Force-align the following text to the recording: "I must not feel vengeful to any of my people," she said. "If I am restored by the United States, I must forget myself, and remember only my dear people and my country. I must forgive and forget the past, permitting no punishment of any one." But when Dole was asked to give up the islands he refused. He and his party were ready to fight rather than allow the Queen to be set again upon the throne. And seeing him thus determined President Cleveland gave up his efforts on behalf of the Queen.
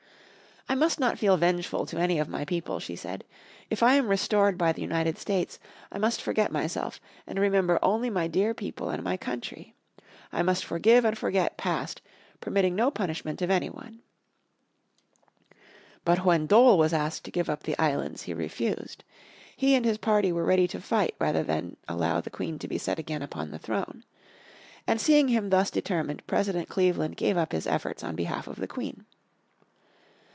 "I 0.69 0.75
must 0.75 1.01
not 1.01 1.19
feel 1.19 1.35
vengeful 1.35 1.85
to 1.87 1.97
any 1.99 2.17
of 2.17 2.29
my 2.29 2.45
people," 2.45 2.79
she 2.79 2.95
said. 2.95 3.25
"If 3.69 3.83
I 3.83 3.95
am 3.95 4.07
restored 4.07 4.57
by 4.57 4.71
the 4.71 4.81
United 4.81 5.17
States, 5.17 5.59
I 5.91 5.97
must 5.97 6.21
forget 6.21 6.49
myself, 6.49 7.01
and 7.27 7.37
remember 7.37 7.77
only 7.83 8.09
my 8.09 8.29
dear 8.29 8.53
people 8.53 8.89
and 8.89 9.03
my 9.03 9.17
country. 9.17 9.73
I 10.31 10.43
must 10.43 10.63
forgive 10.63 11.03
and 11.03 11.17
forget 11.17 11.57
the 11.57 11.61
past, 11.61 12.01
permitting 12.39 12.73
no 12.73 12.89
punishment 12.89 13.41
of 13.41 13.51
any 13.51 13.69
one." 13.69 13.99
But 16.05 16.23
when 16.23 16.47
Dole 16.47 16.77
was 16.77 16.93
asked 16.93 17.25
to 17.25 17.31
give 17.31 17.49
up 17.49 17.63
the 17.63 17.77
islands 17.77 18.21
he 18.23 18.33
refused. 18.33 19.03
He 19.57 19.75
and 19.75 19.83
his 19.83 19.97
party 19.97 20.31
were 20.31 20.45
ready 20.45 20.69
to 20.69 20.79
fight 20.79 21.15
rather 21.19 21.43
than 21.43 21.75
allow 21.89 22.21
the 22.21 22.29
Queen 22.29 22.57
to 22.59 22.69
be 22.69 22.77
set 22.77 22.97
again 22.97 23.21
upon 23.21 23.51
the 23.51 23.59
throne. 23.59 24.05
And 24.87 25.01
seeing 25.01 25.27
him 25.27 25.49
thus 25.49 25.69
determined 25.69 26.25
President 26.27 26.69
Cleveland 26.69 27.17
gave 27.17 27.35
up 27.35 27.51
his 27.51 27.67
efforts 27.67 28.05
on 28.05 28.15
behalf 28.15 28.47
of 28.47 28.55
the 28.55 28.67
Queen. 28.69 29.03